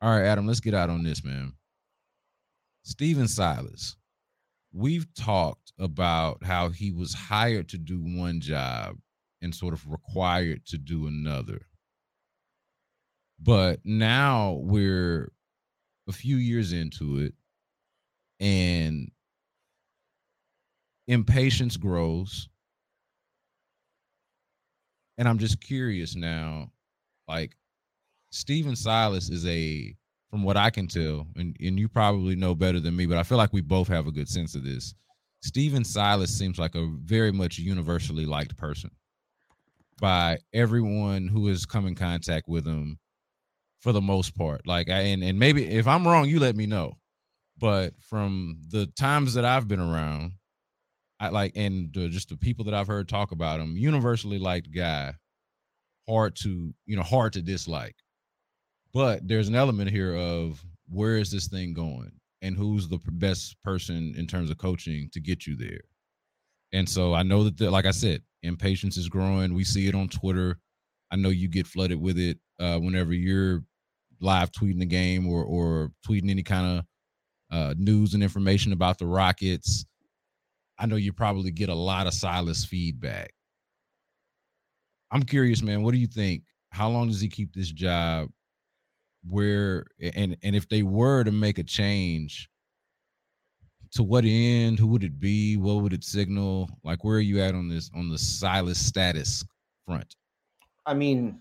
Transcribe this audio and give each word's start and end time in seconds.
All 0.00 0.10
right, 0.10 0.26
Adam, 0.26 0.46
let's 0.46 0.60
get 0.60 0.74
out 0.74 0.90
on 0.90 1.02
this, 1.02 1.24
man. 1.24 1.54
Stephen 2.84 3.26
Silas, 3.26 3.96
we've 4.72 5.12
talked 5.14 5.72
about 5.78 6.44
how 6.44 6.68
he 6.68 6.92
was 6.92 7.14
hired 7.14 7.68
to 7.70 7.78
do 7.78 8.00
one 8.00 8.40
job 8.40 8.96
and 9.42 9.54
sort 9.54 9.74
of 9.74 9.86
required 9.86 10.64
to 10.66 10.78
do 10.78 11.06
another. 11.06 11.62
But 13.40 13.80
now 13.84 14.60
we're 14.62 15.32
a 16.08 16.12
few 16.12 16.36
years 16.36 16.72
into 16.72 17.18
it 17.18 17.34
and 18.40 19.10
impatience 21.08 21.76
grows. 21.76 22.48
And 25.18 25.28
I'm 25.28 25.38
just 25.38 25.60
curious 25.60 26.14
now, 26.14 26.70
like, 27.26 27.56
Stephen 28.30 28.76
Silas 28.76 29.30
is 29.30 29.46
a, 29.46 29.94
from 30.30 30.42
what 30.42 30.56
I 30.56 30.70
can 30.70 30.86
tell, 30.86 31.26
and, 31.36 31.56
and 31.60 31.78
you 31.78 31.88
probably 31.88 32.36
know 32.36 32.54
better 32.54 32.80
than 32.80 32.94
me, 32.96 33.06
but 33.06 33.18
I 33.18 33.22
feel 33.22 33.38
like 33.38 33.52
we 33.52 33.62
both 33.62 33.88
have 33.88 34.06
a 34.06 34.12
good 34.12 34.28
sense 34.28 34.54
of 34.54 34.64
this. 34.64 34.94
Stephen 35.40 35.84
Silas 35.84 36.36
seems 36.36 36.58
like 36.58 36.74
a 36.74 36.88
very 37.02 37.32
much 37.32 37.58
universally 37.58 38.26
liked 38.26 38.56
person 38.56 38.90
by 40.00 40.38
everyone 40.52 41.28
who 41.28 41.46
has 41.48 41.64
come 41.64 41.86
in 41.86 41.94
contact 41.94 42.48
with 42.48 42.66
him 42.66 42.98
for 43.80 43.92
the 43.92 44.00
most 44.00 44.36
part. 44.36 44.66
Like, 44.66 44.90
I, 44.90 45.00
and, 45.00 45.22
and 45.22 45.38
maybe 45.38 45.66
if 45.66 45.86
I'm 45.86 46.06
wrong, 46.06 46.28
you 46.28 46.40
let 46.40 46.56
me 46.56 46.66
know. 46.66 46.94
But 47.58 47.94
from 48.00 48.60
the 48.68 48.86
times 48.86 49.34
that 49.34 49.44
I've 49.44 49.66
been 49.66 49.80
around, 49.80 50.32
I 51.18 51.30
like, 51.30 51.52
and 51.56 51.92
just 51.92 52.28
the 52.28 52.36
people 52.36 52.64
that 52.66 52.74
I've 52.74 52.86
heard 52.86 53.08
talk 53.08 53.32
about 53.32 53.60
him, 53.60 53.76
universally 53.76 54.38
liked 54.38 54.72
guy, 54.72 55.14
hard 56.08 56.36
to, 56.36 56.72
you 56.86 56.96
know, 56.96 57.02
hard 57.02 57.32
to 57.32 57.42
dislike. 57.42 57.96
But 58.92 59.26
there's 59.26 59.48
an 59.48 59.54
element 59.54 59.90
here 59.90 60.14
of 60.14 60.64
where 60.88 61.16
is 61.16 61.30
this 61.30 61.48
thing 61.48 61.74
going 61.74 62.12
and 62.42 62.56
who's 62.56 62.88
the 62.88 62.98
best 63.12 63.60
person 63.62 64.14
in 64.16 64.26
terms 64.26 64.50
of 64.50 64.58
coaching 64.58 65.10
to 65.12 65.20
get 65.20 65.46
you 65.46 65.56
there. 65.56 65.80
And 66.72 66.88
so 66.88 67.14
I 67.14 67.22
know 67.22 67.44
that, 67.44 67.56
the, 67.56 67.70
like 67.70 67.86
I 67.86 67.90
said, 67.90 68.22
impatience 68.42 68.96
is 68.96 69.08
growing. 69.08 69.54
We 69.54 69.64
see 69.64 69.88
it 69.88 69.94
on 69.94 70.08
Twitter. 70.08 70.58
I 71.10 71.16
know 71.16 71.30
you 71.30 71.48
get 71.48 71.66
flooded 71.66 72.00
with 72.00 72.18
it 72.18 72.38
uh, 72.60 72.78
whenever 72.78 73.12
you're 73.12 73.62
live 74.20 74.50
tweeting 74.50 74.80
the 74.80 74.86
game 74.86 75.28
or 75.28 75.44
or 75.44 75.92
tweeting 76.06 76.30
any 76.30 76.42
kind 76.42 76.78
of 76.78 76.84
uh, 77.56 77.74
news 77.78 78.14
and 78.14 78.22
information 78.22 78.72
about 78.72 78.98
the 78.98 79.06
Rockets. 79.06 79.86
I 80.78 80.86
know 80.86 80.96
you 80.96 81.12
probably 81.12 81.50
get 81.50 81.68
a 81.68 81.74
lot 81.74 82.06
of 82.06 82.14
Silas 82.14 82.64
feedback. 82.64 83.32
I'm 85.10 85.22
curious, 85.22 85.62
man. 85.62 85.82
What 85.82 85.92
do 85.92 85.98
you 85.98 86.06
think? 86.06 86.42
How 86.70 86.88
long 86.88 87.08
does 87.08 87.20
he 87.20 87.28
keep 87.28 87.54
this 87.54 87.70
job? 87.70 88.28
Where 89.28 89.86
and 90.14 90.36
and 90.42 90.56
if 90.56 90.68
they 90.68 90.82
were 90.82 91.24
to 91.24 91.32
make 91.32 91.58
a 91.58 91.64
change 91.64 92.48
to 93.92 94.02
what 94.02 94.24
end 94.26 94.78
who 94.78 94.86
would 94.86 95.04
it 95.04 95.18
be 95.18 95.56
what 95.56 95.82
would 95.82 95.92
it 95.92 96.04
signal? 96.04 96.68
Like 96.84 97.04
where 97.04 97.16
are 97.16 97.20
you 97.20 97.40
at 97.40 97.54
on 97.54 97.68
this 97.68 97.90
on 97.94 98.08
the 98.08 98.18
silas 98.18 98.78
status 98.78 99.44
front? 99.86 100.14
I 100.86 100.94
mean 100.94 101.40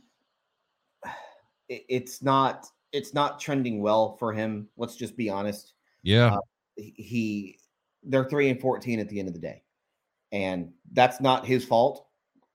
it's 1.69 2.21
not 2.21 2.67
it's 2.93 3.13
not 3.13 3.39
trending 3.39 3.81
well 3.81 4.15
for 4.17 4.31
him 4.33 4.69
let's 4.77 4.95
just 4.95 5.17
be 5.17 5.29
honest. 5.29 5.73
Yeah. 6.03 6.35
Uh, 6.35 6.39
he 6.75 7.57
they're 8.03 8.25
3 8.25 8.49
and 8.49 8.61
14 8.61 8.99
at 8.99 9.09
the 9.09 9.19
end 9.19 9.27
of 9.27 9.33
the 9.33 9.39
day. 9.39 9.63
And 10.31 10.71
that's 10.93 11.19
not 11.19 11.45
his 11.45 11.65
fault. 11.65 12.05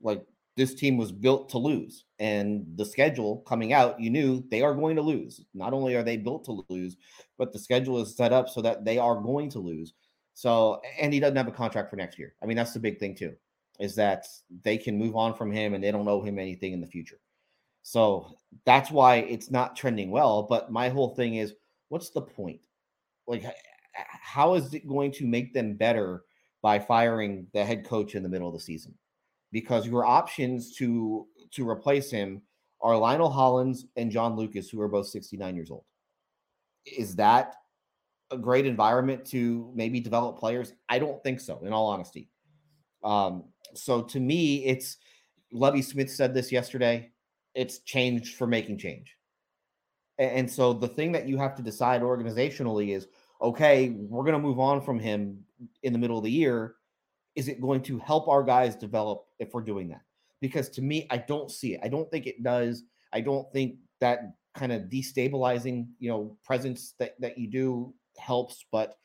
Like 0.00 0.25
this 0.57 0.75
team 0.75 0.97
was 0.97 1.13
built 1.13 1.49
to 1.51 1.59
lose. 1.59 2.05
And 2.19 2.67
the 2.77 2.85
schedule 2.85 3.39
coming 3.47 3.73
out, 3.73 4.01
you 4.01 4.11
knew 4.11 4.45
they 4.51 4.63
are 4.63 4.75
going 4.75 4.97
to 4.97 5.03
lose. 5.03 5.41
Not 5.55 5.73
only 5.73 5.95
are 5.95 6.03
they 6.03 6.17
built 6.17 6.45
to 6.45 6.65
lose, 6.69 6.97
but 7.39 7.53
the 7.53 7.59
schedule 7.59 8.01
is 8.01 8.17
set 8.17 8.33
up 8.33 8.49
so 8.49 8.61
that 8.62 8.85
they 8.85 8.99
are 8.99 9.17
going 9.17 9.51
to 9.51 9.59
lose. 9.59 9.95
So, 10.35 10.81
and 11.01 11.12
he 11.12 11.21
doesn't 11.21 11.37
have 11.37 11.49
a 11.49 11.53
contract 11.53 11.91
for 11.91 11.97
next 11.97 12.19
year. 12.19 12.35
I 12.43 12.47
mean, 12.47 12.57
that's 12.57 12.75
the 12.75 12.81
big 12.81 12.99
thing, 12.99 13.15
too, 13.15 13.35
is 13.81 13.95
that 13.97 14.27
they 14.62 14.79
can 14.79 14.99
move 14.99 15.17
on 15.17 15.35
from 15.35 15.51
him 15.51 15.75
and 15.75 15.83
they 15.83 15.91
don't 15.91 16.09
owe 16.09 16.23
him 16.23 16.39
anything 16.39 16.73
in 16.73 16.81
the 16.81 16.87
future. 16.87 17.19
So 17.83 18.37
that's 18.65 18.91
why 18.91 19.17
it's 19.17 19.51
not 19.51 19.77
trending 19.77 20.11
well. 20.11 20.45
But 20.45 20.71
my 20.71 20.89
whole 20.89 21.15
thing 21.15 21.37
is 21.37 21.55
what's 21.89 22.11
the 22.11 22.23
point? 22.23 22.61
Like, 23.27 23.45
how 23.95 24.55
is 24.55 24.73
it 24.75 24.87
going 24.87 25.12
to 25.12 25.27
make 25.27 25.53
them 25.53 25.75
better 25.75 26.25
by 26.62 26.79
firing 26.79 27.47
the 27.53 27.65
head 27.65 27.85
coach 27.85 28.15
in 28.15 28.23
the 28.23 28.29
middle 28.29 28.49
of 28.49 28.55
the 28.55 28.61
season? 28.61 28.95
Because 29.53 29.87
your 29.87 30.05
options 30.05 30.75
to 30.77 31.27
to 31.53 31.69
replace 31.69 32.11
him 32.11 32.43
are 32.81 32.97
Lionel 32.97 33.31
Hollins 33.31 33.87
and 33.97 34.11
John 34.11 34.35
Lucas, 34.35 34.69
who 34.69 34.81
are 34.81 34.89
both 34.89 35.07
69 35.07 35.55
years 35.55 35.71
old. 35.71 35.85
Is 36.85 37.15
that 37.17 37.55
a 38.33 38.39
great 38.39 38.67
environment 38.67 39.25
to 39.27 39.71
maybe 39.75 40.01
develop 40.01 40.39
players? 40.39 40.73
I 40.89 40.99
don't 40.99 41.23
think 41.23 41.39
so, 41.39 41.61
in 41.65 41.73
all 41.73 41.87
honesty. 41.87 42.29
Um, 43.05 43.45
so 43.75 44.03
to 44.03 44.19
me, 44.19 44.65
it's 44.65 44.97
Lovie 45.53 45.83
Smith 45.83 46.11
said 46.11 46.35
this 46.35 46.51
yesterday. 46.51 47.12
It's 47.55 47.81
changed 47.81 48.37
for 48.37 48.47
making 48.47 48.79
change. 48.79 49.17
And 50.19 50.51
so 50.51 50.73
the 50.73 50.89
thing 50.89 51.12
that 51.12 51.29
you 51.29 51.37
have 51.39 51.55
to 51.57 51.62
decide 51.62 52.03
organizationally 52.03 52.95
is 52.95 53.07
okay, 53.41 53.91
we're 53.91 54.23
going 54.23 54.35
to 54.35 54.39
move 54.39 54.61
on 54.61 54.81
from 54.81 54.99
him 54.99 55.45
in 55.83 55.93
the 55.93 55.99
middle 55.99 56.17
of 56.17 56.25
the 56.25 56.31
year 56.31 56.77
is 57.34 57.48
it 57.48 57.60
going 57.60 57.82
to 57.82 57.98
help 57.98 58.28
our 58.28 58.43
guys 58.43 58.76
develop 58.76 59.25
if 59.38 59.54
we're 59.54 59.62
doing 59.62 59.88
that? 59.88 60.03
Because 60.41 60.69
to 60.70 60.82
me, 60.82 61.06
I 61.10 61.19
don't 61.19 61.50
see 61.50 61.75
it. 61.75 61.81
I 61.82 61.88
don't 61.88 62.10
think 62.10 62.26
it 62.26 62.43
does. 62.43 62.82
I 63.12 63.20
don't 63.20 63.50
think 63.53 63.76
that 64.00 64.34
kind 64.54 64.72
of 64.72 64.82
destabilizing, 64.82 65.87
you 65.98 66.10
know, 66.10 66.37
presence 66.44 66.94
that, 66.98 67.19
that 67.20 67.38
you 67.38 67.48
do 67.48 67.94
helps, 68.19 68.65
but 68.70 68.97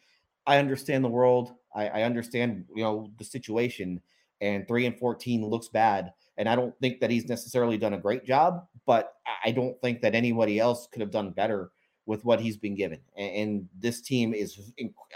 I 0.45 0.57
understand 0.57 1.03
the 1.03 1.09
world. 1.09 1.53
I, 1.75 1.87
I 1.87 2.01
understand, 2.03 2.65
you 2.75 2.83
know, 2.83 3.11
the 3.17 3.23
situation 3.23 4.01
and 4.41 4.67
three 4.67 4.85
and 4.85 4.97
14 4.97 5.45
looks 5.45 5.67
bad. 5.67 6.11
And 6.37 6.47
I 6.47 6.55
don't 6.55 6.77
think 6.79 6.99
that 6.99 7.09
he's 7.09 7.27
necessarily 7.27 7.77
done 7.77 7.93
a 7.93 7.99
great 7.99 8.25
job, 8.25 8.65
but 8.85 9.13
I 9.43 9.51
don't 9.51 9.79
think 9.81 10.01
that 10.01 10.15
anybody 10.15 10.59
else 10.59 10.87
could 10.91 11.01
have 11.01 11.11
done 11.11 11.31
better 11.31 11.71
with 12.07 12.25
what 12.25 12.39
he's 12.39 12.57
been 12.57 12.73
given. 12.73 12.99
And, 13.15 13.35
and 13.35 13.69
this 13.77 14.01
team 14.01 14.33
is 14.33 14.71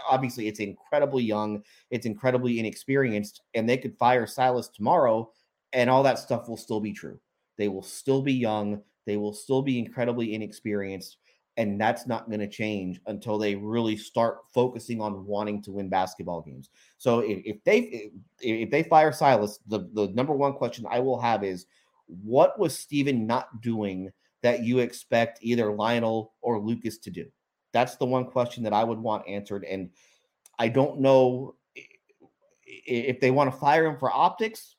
obviously 0.08 0.48
it's 0.48 0.60
incredibly 0.60 1.24
young, 1.24 1.64
it's 1.90 2.06
incredibly 2.06 2.60
inexperienced, 2.60 3.42
and 3.56 3.68
they 3.68 3.78
could 3.78 3.98
fire 3.98 4.28
Silas 4.28 4.68
tomorrow, 4.68 5.32
and 5.74 5.90
all 5.90 6.04
that 6.04 6.20
stuff 6.20 6.48
will 6.48 6.58
still 6.58 6.82
be 6.82 6.94
true. 6.94 7.20
They 7.58 7.70
will 7.70 7.82
still 7.82 8.22
be 8.22 8.34
young, 8.34 8.82
they 9.08 9.18
will 9.18 9.34
still 9.34 9.64
be 9.64 9.80
incredibly 9.80 10.36
inexperienced, 10.36 11.18
and 11.58 11.80
that's 11.80 12.06
not 12.08 12.28
going 12.28 12.42
to 12.42 12.48
change 12.48 13.00
until 13.08 13.38
they 13.38 13.56
really 13.56 13.96
start 13.96 14.40
focusing 14.54 15.02
on 15.02 15.26
wanting 15.26 15.62
to 15.64 15.72
win 15.72 15.90
basketball 15.90 16.42
games. 16.42 16.70
So 16.98 17.20
if, 17.20 17.42
if 17.46 17.64
they 17.64 18.12
if, 18.42 18.70
they 18.70 18.84
fire 18.84 19.14
Silas, 19.14 19.60
the 19.68 19.90
the 19.94 20.10
number 20.14 20.34
one 20.34 20.54
question 20.54 20.86
I 20.90 21.00
will 21.00 21.20
have 21.20 21.44
is 21.44 21.66
what 22.06 22.60
was 22.60 22.78
Stephen 22.78 23.26
not 23.26 23.62
doing 23.62 24.12
that 24.44 24.64
you 24.64 24.80
expect 24.80 25.40
either 25.42 25.72
Lionel 25.72 26.34
or 26.42 26.60
Lucas 26.60 26.98
to 27.00 27.12
do? 27.12 27.26
That's 27.74 27.96
the 27.96 28.06
one 28.06 28.26
question 28.26 28.64
that 28.64 28.74
I 28.74 28.84
would 28.84 29.00
want 29.00 29.28
answered. 29.28 29.64
And 29.64 29.90
I 30.60 30.68
don't 30.68 31.00
know 31.00 31.56
if 32.66 33.20
they 33.20 33.32
want 33.32 33.52
to 33.52 33.58
fire 33.58 33.86
him 33.86 33.98
for 33.98 34.12
optics. 34.12 34.76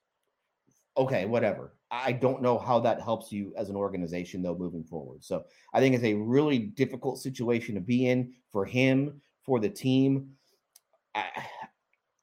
Okay, 0.97 1.25
whatever. 1.25 1.75
I 1.91 2.13
don't 2.13 2.43
know 2.43 2.59
how 2.59 2.81
that 2.81 3.01
helps 3.01 3.31
you 3.31 3.53
as 3.57 3.69
an 3.69 3.77
organization, 3.77 4.43
though, 4.43 4.57
moving 4.57 4.85
forward. 4.85 5.25
So 5.25 5.45
I 5.75 5.81
think 5.81 5.95
it's 5.95 6.05
a 6.05 6.15
really 6.15 6.59
difficult 6.59 7.19
situation 7.19 7.75
to 7.75 7.81
be 7.81 8.09
in 8.09 8.33
for 8.51 8.65
him, 8.65 9.21
for 9.45 9.61
the 9.61 9.69
team. 9.69 10.31
I, 11.15 11.25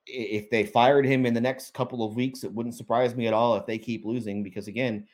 if 0.07 0.49
they 0.49 0.65
fired 0.65 1.05
him 1.05 1.25
in 1.25 1.33
the 1.33 1.41
next 1.41 1.73
couple 1.73 2.03
of 2.03 2.15
weeks, 2.15 2.43
it 2.43 2.51
wouldn't 2.51 2.75
surprise 2.75 3.15
me 3.15 3.27
at 3.27 3.33
all 3.33 3.55
if 3.55 3.65
they 3.65 3.77
keep 3.77 4.05
losing 4.05 4.43
because 4.43 4.67
again, 4.67 5.07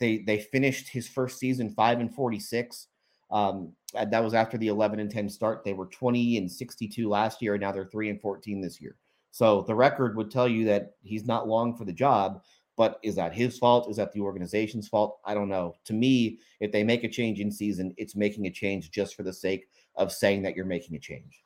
they 0.00 0.18
they 0.18 0.40
finished 0.40 0.88
his 0.88 1.08
first 1.08 1.38
season 1.38 1.70
five 1.70 2.00
and 2.00 2.14
forty 2.14 2.40
six. 2.40 2.88
Um, 3.30 3.74
that 3.94 4.24
was 4.24 4.34
after 4.34 4.56
the 4.58 4.68
eleven 4.68 5.00
and 5.00 5.10
ten 5.10 5.28
start. 5.28 5.64
They 5.64 5.72
were 5.72 5.86
twenty 5.86 6.38
and 6.38 6.50
sixty 6.50 6.88
two 6.88 7.08
last 7.08 7.42
year, 7.42 7.54
and 7.54 7.60
now 7.60 7.72
they're 7.72 7.84
three 7.84 8.10
and 8.10 8.20
fourteen 8.20 8.60
this 8.60 8.80
year. 8.80 8.96
So 9.30 9.62
the 9.62 9.74
record 9.74 10.16
would 10.16 10.30
tell 10.30 10.48
you 10.48 10.64
that 10.66 10.92
he's 11.02 11.26
not 11.26 11.48
long 11.48 11.76
for 11.76 11.84
the 11.84 11.92
job. 11.92 12.42
But 12.76 13.00
is 13.02 13.16
that 13.16 13.34
his 13.34 13.58
fault? 13.58 13.90
Is 13.90 13.96
that 13.96 14.12
the 14.12 14.20
organization's 14.20 14.86
fault? 14.86 15.18
I 15.24 15.34
don't 15.34 15.48
know. 15.48 15.74
To 15.86 15.92
me, 15.92 16.38
if 16.60 16.70
they 16.70 16.84
make 16.84 17.02
a 17.02 17.08
change 17.08 17.40
in 17.40 17.50
season, 17.50 17.92
it's 17.96 18.14
making 18.14 18.46
a 18.46 18.52
change 18.52 18.92
just 18.92 19.16
for 19.16 19.24
the 19.24 19.32
sake 19.32 19.66
of 19.96 20.12
saying 20.12 20.42
that 20.42 20.54
you're 20.54 20.64
making 20.64 20.94
a 20.94 21.00
change. 21.00 21.42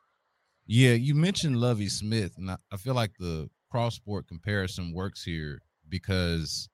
Yeah, 0.66 0.92
you 0.92 1.14
mentioned 1.14 1.56
Lovie 1.56 1.88
Smith, 1.88 2.36
and 2.36 2.50
I, 2.50 2.56
I 2.70 2.76
feel 2.76 2.92
like 2.92 3.12
the 3.18 3.48
cross 3.70 3.94
sport 3.94 4.28
comparison 4.28 4.92
works 4.92 5.24
here 5.24 5.62
because 5.88 6.68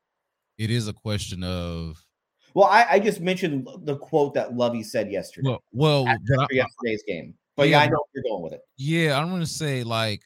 it 0.58 0.70
is 0.70 0.88
a 0.88 0.92
question 0.92 1.42
of. 1.44 2.04
Well, 2.54 2.66
I, 2.66 2.86
I 2.90 2.98
just 2.98 3.20
mentioned 3.20 3.68
the 3.84 3.96
quote 3.96 4.34
that 4.34 4.54
Lovie 4.56 4.82
said 4.82 5.10
yesterday. 5.10 5.48
Well, 5.48 5.62
well, 5.72 6.08
after 6.08 6.54
yesterday's 6.54 7.02
game, 7.06 7.34
but 7.56 7.68
yeah, 7.68 7.78
yeah, 7.78 7.84
I 7.84 7.88
know 7.88 8.04
you're 8.14 8.24
going 8.24 8.42
with 8.42 8.52
it. 8.52 8.60
Yeah, 8.76 9.18
I'm 9.18 9.28
going 9.28 9.42
to 9.42 9.46
say 9.46 9.84
like 9.84 10.22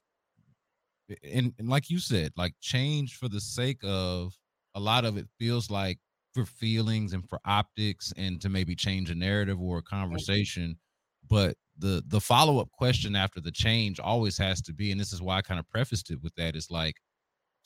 and, 1.23 1.52
and 1.58 1.69
like 1.69 1.90
you 1.90 1.99
said, 1.99 2.32
like 2.37 2.55
change 2.61 3.17
for 3.17 3.29
the 3.29 3.40
sake 3.40 3.81
of 3.82 4.34
a 4.75 4.81
lot 4.81 5.05
of 5.05 5.17
it 5.17 5.26
feels 5.38 5.70
like 5.70 5.99
for 6.32 6.44
feelings 6.44 7.12
and 7.12 7.29
for 7.29 7.38
optics 7.44 8.12
and 8.17 8.40
to 8.40 8.49
maybe 8.49 8.75
change 8.75 9.11
a 9.11 9.14
narrative 9.14 9.61
or 9.61 9.79
a 9.79 9.82
conversation. 9.82 10.76
But 11.29 11.56
the 11.79 12.02
the 12.08 12.20
follow-up 12.20 12.70
question 12.73 13.17
after 13.17 13.40
the 13.40 13.52
change 13.52 14.00
always 14.00 14.38
has 14.38 14.61
to 14.62 14.73
be, 14.73 14.90
and 14.90 15.00
this 15.00 15.12
is 15.12 15.23
why 15.23 15.38
I 15.38 15.43
kind 15.43 15.61
of 15.61 15.69
prefaced 15.69 16.11
it 16.11 16.23
with 16.23 16.34
that, 16.37 16.56
is 16.56 16.70
like 16.70 16.96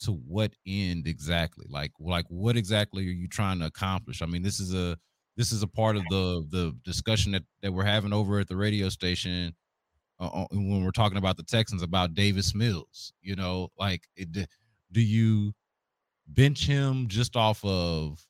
to 0.01 0.11
what 0.11 0.53
end 0.65 1.07
exactly? 1.07 1.65
Like 1.69 1.91
like 1.99 2.25
what 2.29 2.57
exactly 2.57 3.07
are 3.07 3.11
you 3.11 3.27
trying 3.27 3.59
to 3.59 3.65
accomplish? 3.65 4.21
I 4.21 4.25
mean, 4.25 4.43
this 4.43 4.59
is 4.59 4.73
a 4.73 4.97
this 5.35 5.51
is 5.51 5.63
a 5.63 5.67
part 5.67 5.95
of 5.95 6.03
the 6.09 6.45
the 6.49 6.75
discussion 6.83 7.31
that, 7.33 7.43
that 7.61 7.71
we're 7.71 7.83
having 7.83 8.13
over 8.13 8.39
at 8.39 8.47
the 8.47 8.57
radio 8.57 8.89
station 8.89 9.55
uh, 10.19 10.45
when 10.51 10.83
we're 10.83 10.91
talking 10.91 11.17
about 11.17 11.37
the 11.37 11.43
Texans 11.43 11.83
about 11.83 12.15
Davis 12.15 12.55
Mills. 12.55 13.13
You 13.21 13.35
know, 13.35 13.69
like 13.77 14.03
it, 14.15 14.49
do 14.91 15.01
you 15.01 15.53
bench 16.27 16.65
him 16.65 17.07
just 17.07 17.35
off 17.35 17.63
of 17.63 18.25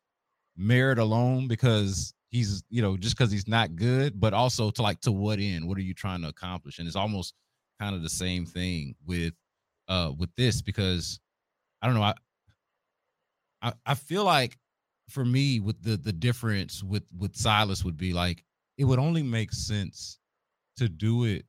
merit 0.55 0.99
alone 0.99 1.47
because 1.47 2.13
he's 2.29 2.63
you 2.69 2.81
know 2.81 2.97
just 2.97 3.17
because 3.17 3.31
he's 3.31 3.47
not 3.47 3.75
good, 3.75 4.19
but 4.19 4.33
also 4.33 4.69
to 4.71 4.81
like 4.81 4.99
to 5.01 5.11
what 5.11 5.39
end? 5.39 5.67
What 5.67 5.77
are 5.77 5.81
you 5.81 5.93
trying 5.93 6.21
to 6.21 6.27
accomplish? 6.27 6.79
And 6.79 6.87
it's 6.87 6.95
almost 6.97 7.33
kind 7.79 7.95
of 7.95 8.03
the 8.03 8.09
same 8.09 8.45
thing 8.45 8.95
with 9.05 9.33
uh 9.87 10.11
with 10.17 10.29
this 10.35 10.61
because 10.61 11.19
I 11.81 11.87
don't 11.87 11.95
know 11.95 12.03
I 12.03 12.13
I, 13.61 13.73
I 13.85 13.93
feel 13.95 14.23
like 14.23 14.57
for 15.09 15.25
me 15.25 15.59
with 15.59 15.81
the 15.83 15.97
the 15.97 16.13
difference 16.13 16.83
with 16.83 17.03
with 17.17 17.35
Silas 17.35 17.83
would 17.83 17.97
be 17.97 18.13
like 18.13 18.43
it 18.77 18.85
would 18.85 18.99
only 18.99 19.23
make 19.23 19.51
sense 19.51 20.19
to 20.77 20.87
do 20.87 21.23
it 21.23 21.45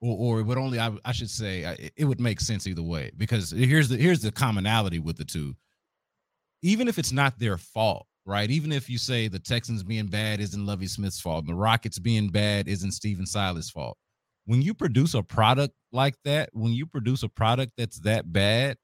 or, 0.00 0.16
or 0.36 0.40
it 0.40 0.44
would 0.44 0.58
only 0.58 0.78
I, 0.78 0.92
I 1.04 1.12
should 1.12 1.30
say 1.30 1.90
it 1.96 2.04
would 2.04 2.20
make 2.20 2.40
sense 2.40 2.66
either 2.66 2.82
way 2.82 3.10
because 3.16 3.50
here's 3.50 3.88
the 3.88 3.96
here's 3.96 4.20
the 4.20 4.32
commonality 4.32 4.98
with 4.98 5.16
the 5.16 5.24
two. 5.24 5.54
Even 6.62 6.88
if 6.88 6.98
it's 6.98 7.12
not 7.12 7.38
their 7.38 7.58
fault 7.58 8.06
right? 8.26 8.50
Even 8.50 8.72
if 8.72 8.88
you 8.88 8.96
say 8.98 9.28
the 9.28 9.38
texans 9.38 9.82
being 9.82 10.06
bad 10.06 10.40
isn't 10.40 10.66
lovie 10.66 10.86
smith's 10.86 11.20
fault 11.20 11.46
the 11.46 11.54
rockets 11.54 11.98
being 11.98 12.28
bad 12.28 12.68
isn't 12.68 12.92
stephen 12.92 13.26
silas 13.26 13.70
fault. 13.70 13.96
When 14.46 14.60
you 14.60 14.74
produce 14.74 15.14
a 15.14 15.22
product 15.22 15.74
like 15.92 16.16
that 16.24 16.50
when 16.52 16.72
you 16.72 16.86
produce 16.86 17.22
a 17.22 17.28
product 17.28 17.72
that's 17.78 18.00
that 18.00 18.32
bad 18.32 18.76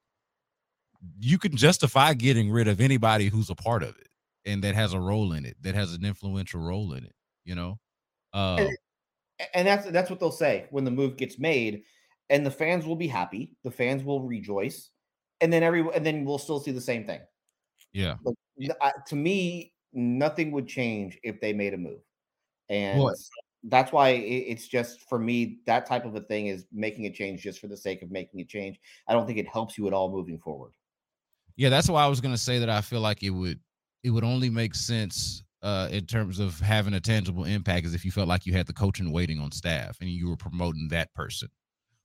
you 1.20 1.38
can 1.38 1.56
justify 1.56 2.14
getting 2.14 2.50
rid 2.50 2.66
of 2.68 2.80
anybody 2.80 3.28
who's 3.28 3.50
a 3.50 3.54
part 3.54 3.82
of 3.82 3.90
it 3.98 4.08
and 4.44 4.64
that 4.64 4.74
has 4.74 4.92
a 4.92 5.00
role 5.00 5.32
in 5.32 5.44
it 5.44 5.56
that 5.60 5.74
has 5.74 5.94
an 5.94 6.04
influential 6.04 6.60
role 6.60 6.92
in 6.92 7.04
it 7.04 7.14
you 7.44 7.54
know 7.54 7.78
uh, 8.32 8.66
and 9.54 9.66
that's 9.66 9.90
that's 9.90 10.10
what 10.10 10.20
they'll 10.20 10.30
say 10.30 10.66
when 10.70 10.84
the 10.84 10.90
move 10.90 11.16
gets 11.16 11.38
made, 11.38 11.82
and 12.28 12.44
the 12.44 12.50
fans 12.50 12.86
will 12.86 12.96
be 12.96 13.06
happy, 13.06 13.56
the 13.64 13.70
fans 13.70 14.04
will 14.04 14.22
rejoice, 14.22 14.90
and 15.40 15.52
then 15.52 15.62
every 15.62 15.84
and 15.94 16.04
then 16.04 16.24
we'll 16.24 16.38
still 16.38 16.60
see 16.60 16.70
the 16.70 16.80
same 16.80 17.04
thing. 17.04 17.20
Yeah. 17.92 18.16
I, 18.80 18.92
to 19.08 19.16
me, 19.16 19.72
nothing 19.92 20.52
would 20.52 20.68
change 20.68 21.18
if 21.22 21.40
they 21.40 21.52
made 21.52 21.74
a 21.74 21.78
move, 21.78 22.00
and 22.68 23.00
what? 23.00 23.16
that's 23.64 23.92
why 23.92 24.10
it's 24.10 24.68
just 24.68 25.08
for 25.08 25.18
me 25.18 25.60
that 25.66 25.86
type 25.86 26.04
of 26.04 26.14
a 26.14 26.20
thing 26.20 26.46
is 26.46 26.66
making 26.72 27.06
a 27.06 27.10
change 27.10 27.42
just 27.42 27.60
for 27.60 27.66
the 27.66 27.76
sake 27.76 28.02
of 28.02 28.10
making 28.10 28.40
a 28.40 28.44
change. 28.44 28.78
I 29.08 29.12
don't 29.12 29.26
think 29.26 29.38
it 29.38 29.48
helps 29.48 29.76
you 29.76 29.86
at 29.86 29.92
all 29.92 30.10
moving 30.10 30.38
forward. 30.38 30.72
Yeah, 31.60 31.68
that's 31.68 31.90
why 31.90 32.02
I 32.02 32.06
was 32.06 32.22
going 32.22 32.32
to 32.32 32.40
say 32.40 32.58
that 32.60 32.70
I 32.70 32.80
feel 32.80 33.02
like 33.02 33.22
it 33.22 33.28
would 33.28 33.60
it 34.02 34.08
would 34.08 34.24
only 34.24 34.48
make 34.48 34.74
sense 34.74 35.42
uh, 35.62 35.88
in 35.92 36.06
terms 36.06 36.38
of 36.38 36.58
having 36.58 36.94
a 36.94 37.00
tangible 37.00 37.44
impact 37.44 37.84
is 37.84 37.92
if 37.92 38.02
you 38.02 38.10
felt 38.10 38.28
like 38.28 38.46
you 38.46 38.54
had 38.54 38.66
the 38.66 38.72
coaching 38.72 39.12
waiting 39.12 39.38
on 39.38 39.52
staff 39.52 39.98
and 40.00 40.08
you 40.08 40.30
were 40.30 40.38
promoting 40.38 40.88
that 40.88 41.12
person. 41.12 41.50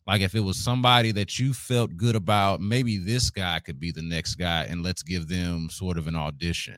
Like 0.05 0.19
if 0.19 0.35
it 0.35 0.41
was 0.41 0.57
somebody 0.57 1.13
that 1.13 1.39
you 1.39 1.53
felt 1.53 1.95
good 1.95 2.17
about, 2.17 2.59
maybe 2.59 2.97
this 2.97 3.29
guy 3.29 3.61
could 3.61 3.79
be 3.79 3.93
the 3.93 4.01
next 4.01 4.35
guy 4.35 4.65
and 4.65 4.83
let's 4.83 5.03
give 5.03 5.29
them 5.29 5.69
sort 5.69 5.97
of 5.97 6.07
an 6.07 6.17
audition. 6.17 6.77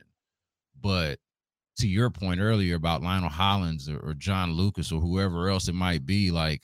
But 0.80 1.18
to 1.78 1.88
your 1.88 2.10
point 2.10 2.38
earlier 2.38 2.76
about 2.76 3.02
Lionel 3.02 3.28
Hollins 3.28 3.88
or, 3.88 3.98
or 3.98 4.14
John 4.14 4.52
Lucas 4.52 4.92
or 4.92 5.00
whoever 5.00 5.48
else 5.48 5.66
it 5.66 5.74
might 5.74 6.06
be, 6.06 6.30
like, 6.30 6.62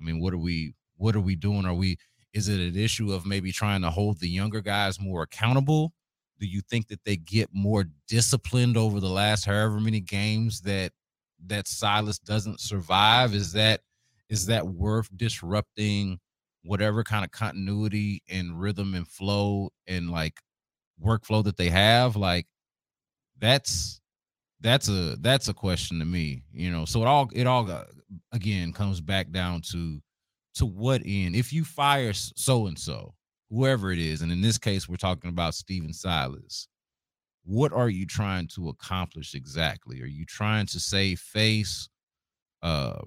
I 0.00 0.04
mean, 0.04 0.20
what 0.20 0.32
are 0.32 0.38
we 0.38 0.72
what 0.96 1.14
are 1.14 1.20
we 1.20 1.36
doing? 1.36 1.66
Are 1.66 1.74
we 1.74 1.98
is 2.34 2.48
it 2.48 2.60
an 2.60 2.76
issue 2.76 3.12
of 3.12 3.24
maybe 3.24 3.50
trying 3.52 3.80
to 3.80 3.90
hold 3.90 4.20
the 4.20 4.28
younger 4.28 4.60
guys 4.60 5.00
more 5.00 5.22
accountable 5.22 5.92
do 6.40 6.46
you 6.46 6.60
think 6.60 6.88
that 6.88 7.02
they 7.04 7.16
get 7.16 7.48
more 7.52 7.84
disciplined 8.08 8.76
over 8.76 9.00
the 9.00 9.08
last 9.08 9.44
however 9.44 9.80
many 9.80 10.00
games 10.00 10.60
that 10.62 10.92
that 11.46 11.68
Silas 11.68 12.18
doesn't 12.18 12.60
survive? 12.60 13.34
Is 13.34 13.52
that 13.52 13.80
is 14.28 14.46
that 14.46 14.66
worth 14.66 15.08
disrupting 15.16 16.18
whatever 16.64 17.04
kind 17.04 17.24
of 17.24 17.30
continuity 17.30 18.22
and 18.28 18.58
rhythm 18.58 18.94
and 18.94 19.06
flow 19.06 19.70
and 19.86 20.10
like 20.10 20.40
workflow 21.02 21.44
that 21.44 21.56
they 21.56 21.70
have? 21.70 22.16
Like 22.16 22.46
that's 23.38 24.00
that's 24.60 24.88
a 24.88 25.16
that's 25.20 25.48
a 25.48 25.54
question 25.54 25.98
to 25.98 26.04
me, 26.04 26.42
you 26.52 26.70
know. 26.70 26.84
So 26.84 27.02
it 27.02 27.06
all 27.06 27.30
it 27.32 27.46
all 27.46 27.70
uh, 27.70 27.84
again 28.32 28.72
comes 28.72 29.00
back 29.00 29.30
down 29.30 29.62
to 29.72 30.00
to 30.54 30.66
what 30.66 31.02
end? 31.04 31.34
If 31.36 31.52
you 31.52 31.64
fire 31.64 32.12
so 32.12 32.66
and 32.66 32.78
so, 32.78 33.14
whoever 33.50 33.92
it 33.92 33.98
is, 33.98 34.22
and 34.22 34.32
in 34.32 34.40
this 34.40 34.58
case, 34.58 34.88
we're 34.88 34.96
talking 34.96 35.30
about 35.30 35.54
Stephen 35.54 35.92
Silas. 35.92 36.68
What 37.44 37.72
are 37.72 37.90
you 37.90 38.06
trying 38.06 38.48
to 38.54 38.68
accomplish 38.70 39.34
exactly? 39.34 40.00
Are 40.00 40.06
you 40.06 40.24
trying 40.24 40.66
to 40.66 40.80
save 40.80 41.20
face? 41.20 41.88
Uh, 42.62 43.02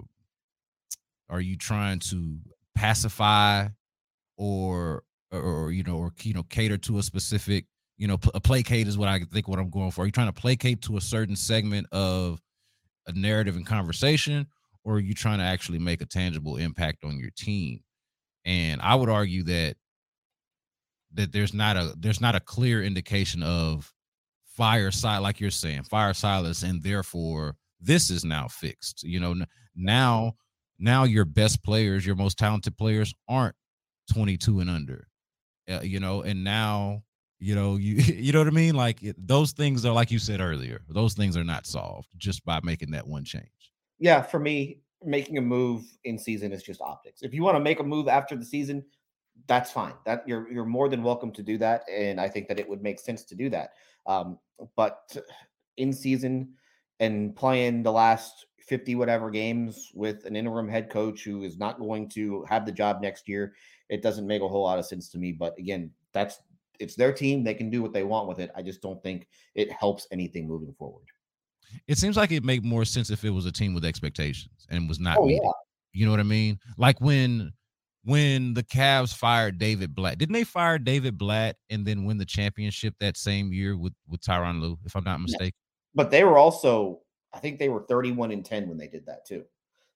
are 1.28 1.40
you 1.40 1.56
trying 1.56 1.98
to 1.98 2.38
pacify, 2.74 3.66
or, 4.36 5.02
or, 5.32 5.40
or 5.40 5.72
you 5.72 5.82
know, 5.82 5.96
or 5.96 6.12
you 6.22 6.32
know, 6.32 6.44
cater 6.44 6.78
to 6.78 6.98
a 6.98 7.02
specific, 7.02 7.66
you 7.96 8.06
know, 8.06 8.16
pl- 8.16 8.40
placate 8.40 8.86
is 8.86 8.96
what 8.96 9.08
I 9.08 9.20
think 9.32 9.48
what 9.48 9.58
I'm 9.58 9.70
going 9.70 9.90
for. 9.90 10.02
Are 10.02 10.06
you 10.06 10.12
trying 10.12 10.32
to 10.32 10.40
placate 10.40 10.82
to 10.82 10.96
a 10.96 11.00
certain 11.00 11.36
segment 11.36 11.88
of 11.90 12.40
a 13.08 13.12
narrative 13.12 13.56
and 13.56 13.66
conversation, 13.66 14.46
or 14.88 14.94
are 14.94 15.00
you 15.00 15.12
trying 15.12 15.38
to 15.38 15.44
actually 15.44 15.78
make 15.78 16.00
a 16.00 16.06
tangible 16.06 16.56
impact 16.56 17.04
on 17.04 17.18
your 17.18 17.28
team? 17.36 17.80
And 18.46 18.80
I 18.80 18.94
would 18.94 19.10
argue 19.10 19.42
that 19.42 19.76
that 21.12 21.30
there's 21.30 21.52
not 21.52 21.76
a 21.76 21.92
there's 21.98 22.22
not 22.22 22.34
a 22.34 22.40
clear 22.40 22.82
indication 22.82 23.42
of 23.42 23.92
fire 24.46 24.90
side 24.90 25.18
like 25.18 25.40
you're 25.40 25.50
saying 25.50 25.82
fire 25.82 26.14
Silas 26.14 26.62
and 26.62 26.82
therefore 26.82 27.54
this 27.80 28.10
is 28.10 28.24
now 28.24 28.48
fixed 28.48 29.04
you 29.04 29.20
know 29.20 29.34
now 29.76 30.34
now 30.78 31.04
your 31.04 31.24
best 31.24 31.62
players 31.62 32.04
your 32.04 32.16
most 32.16 32.38
talented 32.38 32.76
players 32.76 33.14
aren't 33.28 33.54
22 34.12 34.60
and 34.60 34.68
under 34.68 35.06
uh, 35.70 35.80
you 35.82 36.00
know 36.00 36.22
and 36.22 36.42
now 36.42 37.02
you 37.38 37.54
know 37.54 37.76
you 37.76 37.94
you 38.14 38.32
know 38.32 38.40
what 38.40 38.48
i 38.48 38.50
mean 38.50 38.74
like 38.74 38.98
those 39.16 39.52
things 39.52 39.86
are 39.86 39.92
like 39.94 40.10
you 40.10 40.18
said 40.18 40.40
earlier 40.40 40.82
those 40.88 41.14
things 41.14 41.36
are 41.36 41.44
not 41.44 41.66
solved 41.66 42.08
just 42.18 42.44
by 42.44 42.60
making 42.62 42.90
that 42.90 43.06
one 43.06 43.24
change 43.24 43.57
yeah 43.98 44.22
for 44.22 44.38
me 44.38 44.80
making 45.04 45.38
a 45.38 45.42
move 45.42 45.84
in 46.04 46.18
season 46.18 46.52
is 46.52 46.62
just 46.62 46.80
optics 46.80 47.22
if 47.22 47.32
you 47.32 47.42
want 47.42 47.56
to 47.56 47.60
make 47.60 47.80
a 47.80 47.84
move 47.84 48.08
after 48.08 48.36
the 48.36 48.44
season 48.44 48.84
that's 49.46 49.70
fine. 49.70 49.94
That 50.04 50.24
you're 50.26 50.50
you're 50.50 50.64
more 50.64 50.88
than 50.88 51.02
welcome 51.02 51.32
to 51.32 51.42
do 51.42 51.58
that, 51.58 51.84
and 51.90 52.20
I 52.20 52.28
think 52.28 52.48
that 52.48 52.58
it 52.58 52.68
would 52.68 52.82
make 52.82 52.98
sense 52.98 53.24
to 53.24 53.34
do 53.34 53.48
that. 53.50 53.70
Um, 54.06 54.38
but 54.76 55.16
in 55.76 55.92
season 55.92 56.54
and 57.00 57.36
playing 57.36 57.82
the 57.82 57.92
last 57.92 58.46
50 58.60 58.96
whatever 58.96 59.30
games 59.30 59.90
with 59.94 60.24
an 60.24 60.36
interim 60.36 60.68
head 60.68 60.90
coach 60.90 61.22
who 61.22 61.42
is 61.42 61.56
not 61.56 61.78
going 61.78 62.08
to 62.10 62.44
have 62.48 62.66
the 62.66 62.72
job 62.72 63.00
next 63.00 63.28
year, 63.28 63.54
it 63.88 64.02
doesn't 64.02 64.26
make 64.26 64.42
a 64.42 64.48
whole 64.48 64.64
lot 64.64 64.78
of 64.78 64.86
sense 64.86 65.08
to 65.10 65.18
me. 65.18 65.32
But 65.32 65.56
again, 65.58 65.90
that's 66.12 66.40
it's 66.80 66.94
their 66.94 67.12
team. 67.12 67.44
They 67.44 67.54
can 67.54 67.70
do 67.70 67.82
what 67.82 67.92
they 67.92 68.04
want 68.04 68.28
with 68.28 68.40
it. 68.40 68.50
I 68.56 68.62
just 68.62 68.82
don't 68.82 69.02
think 69.02 69.28
it 69.54 69.70
helps 69.72 70.06
anything 70.12 70.46
moving 70.46 70.74
forward. 70.78 71.06
It 71.86 71.98
seems 71.98 72.16
like 72.16 72.32
it 72.32 72.44
make 72.44 72.64
more 72.64 72.84
sense 72.84 73.10
if 73.10 73.24
it 73.24 73.30
was 73.30 73.46
a 73.46 73.52
team 73.52 73.74
with 73.74 73.84
expectations 73.84 74.66
and 74.70 74.88
was 74.88 74.98
not 75.00 75.18
Oh 75.18 75.24
meeting. 75.26 75.42
yeah, 75.44 75.50
You 75.92 76.06
know 76.06 76.10
what 76.10 76.20
I 76.20 76.24
mean? 76.24 76.58
Like 76.76 77.00
when 77.00 77.52
when 78.04 78.54
the 78.54 78.62
Cavs 78.62 79.14
fired 79.14 79.58
David 79.58 79.94
Blatt, 79.94 80.18
didn't 80.18 80.32
they 80.32 80.44
fire 80.44 80.78
David 80.78 81.18
Blatt 81.18 81.56
and 81.68 81.84
then 81.86 82.04
win 82.04 82.16
the 82.16 82.24
championship 82.24 82.94
that 83.00 83.16
same 83.16 83.52
year 83.52 83.76
with 83.76 83.92
with 84.08 84.20
Tyronn 84.20 84.60
Lue, 84.60 84.78
if 84.84 84.96
I'm 84.96 85.04
not 85.04 85.20
mistaken? 85.20 85.56
but 85.94 86.10
they 86.10 86.24
were 86.24 86.38
also. 86.38 87.00
I 87.34 87.40
think 87.40 87.58
they 87.58 87.68
were 87.68 87.82
31 87.82 88.30
and 88.30 88.42
10 88.42 88.68
when 88.68 88.78
they 88.78 88.88
did 88.88 89.04
that 89.04 89.26
too. 89.26 89.44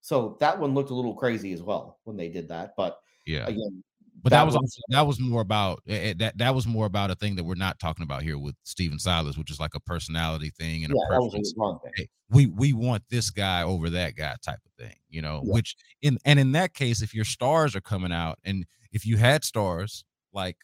So 0.02 0.36
that 0.40 0.58
one 0.58 0.74
looked 0.74 0.90
a 0.90 0.94
little 0.94 1.14
crazy 1.14 1.52
as 1.54 1.62
well 1.62 1.98
when 2.04 2.16
they 2.16 2.28
did 2.28 2.48
that. 2.48 2.74
But 2.76 2.98
Yeah. 3.24 3.46
again, 3.46 3.82
But 4.22 4.30
that, 4.30 4.38
that 4.38 4.46
was 4.46 4.54
was- 4.54 4.78
that 4.90 5.06
was 5.06 5.20
more 5.20 5.40
about 5.40 5.82
eh, 5.88 6.10
eh, 6.10 6.14
that 6.18 6.38
that 6.38 6.54
was 6.54 6.66
more 6.66 6.86
about 6.86 7.10
a 7.10 7.14
thing 7.16 7.34
that 7.36 7.44
we're 7.44 7.54
not 7.56 7.78
talking 7.80 8.04
about 8.04 8.22
here 8.22 8.38
with 8.38 8.54
Stephen 8.62 8.98
Silas, 8.98 9.36
which 9.36 9.50
is 9.50 9.58
like 9.58 9.74
a 9.74 9.80
personality 9.80 10.50
thing 10.50 10.84
and 10.84 10.94
yeah, 10.96 11.02
a 11.04 11.08
preference. 11.08 11.52
Hey, 11.96 12.08
we 12.30 12.46
we 12.46 12.72
want 12.72 13.02
this 13.10 13.30
guy 13.30 13.62
over 13.62 13.90
that 13.90 14.14
guy 14.14 14.36
type 14.44 14.60
of 14.64 14.72
thing, 14.84 14.94
you 15.08 15.22
know. 15.22 15.42
Yeah. 15.44 15.52
Which 15.52 15.74
in 16.02 16.18
and 16.24 16.38
in 16.38 16.52
that 16.52 16.74
case, 16.74 17.02
if 17.02 17.14
your 17.14 17.24
stars 17.24 17.74
are 17.74 17.80
coming 17.80 18.12
out, 18.12 18.38
and 18.44 18.64
if 18.92 19.04
you 19.04 19.16
had 19.16 19.44
stars 19.44 20.04
like 20.32 20.56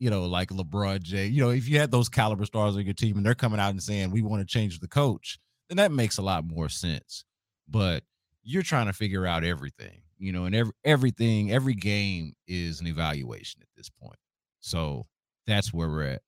you 0.00 0.10
know 0.10 0.24
like 0.26 0.48
LeBron 0.48 1.02
J, 1.02 1.26
you 1.26 1.40
know, 1.40 1.50
if 1.50 1.68
you 1.68 1.78
had 1.78 1.92
those 1.92 2.08
caliber 2.08 2.44
stars 2.44 2.74
on 2.76 2.84
your 2.84 2.94
team 2.94 3.16
and 3.16 3.24
they're 3.24 3.34
coming 3.36 3.60
out 3.60 3.70
and 3.70 3.82
saying 3.82 4.10
we 4.10 4.22
want 4.22 4.40
to 4.40 4.46
change 4.46 4.80
the 4.80 4.88
coach, 4.88 5.38
then 5.68 5.76
that 5.76 5.92
makes 5.92 6.18
a 6.18 6.22
lot 6.22 6.44
more 6.44 6.68
sense. 6.68 7.24
But 7.68 8.02
you're 8.42 8.62
trying 8.64 8.86
to 8.86 8.92
figure 8.92 9.24
out 9.24 9.44
everything, 9.44 10.02
you 10.24 10.32
know, 10.32 10.44
and 10.46 10.54
every 10.54 10.72
everything, 10.84 11.52
every 11.52 11.74
game 11.74 12.34
is 12.48 12.80
an 12.80 12.86
evaluation 12.86 13.60
at 13.62 13.68
this 13.76 13.90
point. 13.90 14.18
So 14.60 15.06
that's 15.46 15.72
where 15.72 15.88
we're 15.88 16.04
at. 16.04 16.22